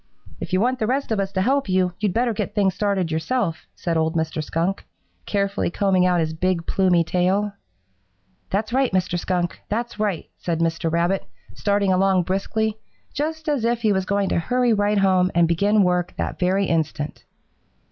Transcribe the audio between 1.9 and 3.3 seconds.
you'd better get things started